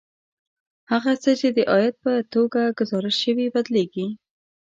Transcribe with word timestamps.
هغه 0.91 1.11
څه 1.23 1.31
چې 1.39 1.47
د 1.55 1.57
عاید 1.71 1.95
په 2.03 2.11
توګه 2.33 2.61
ګزارش 2.79 3.15
شوي 3.23 3.45
بدلېږي 3.53 4.07